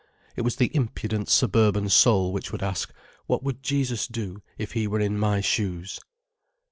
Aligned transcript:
It 0.35 0.41
was 0.41 0.55
the 0.55 0.75
impudent 0.75 1.29
suburban 1.29 1.87
soul 1.87 2.33
which 2.33 2.51
would 2.51 2.63
ask, 2.63 2.91
"What 3.27 3.43
would 3.43 3.61
Jesus 3.61 4.07
do, 4.07 4.41
if 4.57 4.71
he 4.71 4.87
were 4.87 4.99
in 4.99 5.15
my 5.15 5.41
shoes?" 5.41 5.99